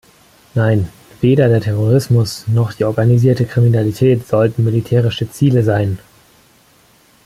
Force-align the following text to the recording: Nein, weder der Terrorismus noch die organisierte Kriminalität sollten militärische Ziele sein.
Nein, 0.55 0.89
weder 1.19 1.47
der 1.47 1.61
Terrorismus 1.61 2.47
noch 2.47 2.73
die 2.73 2.85
organisierte 2.85 3.45
Kriminalität 3.45 4.25
sollten 4.27 4.63
militärische 4.63 5.29
Ziele 5.29 5.61
sein. 5.63 5.99